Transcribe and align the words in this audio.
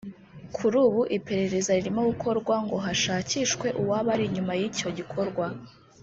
kuri 0.55 0.75
ubu 0.87 1.01
iperereza 1.17 1.71
ririmo 1.77 2.01
gukorwa 2.09 2.55
ngo 2.65 2.77
hashakishwe 2.85 3.67
uwaba 3.81 4.09
ari 4.15 4.23
inyuma 4.29 4.51
y’icyo 4.59 4.89
gikorwa 4.97 5.45